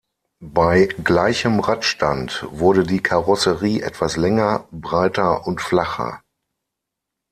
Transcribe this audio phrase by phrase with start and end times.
[0.43, 6.23] Bei gleichem Radstand wurde die Karosserie etwas länger, breiter und flacher.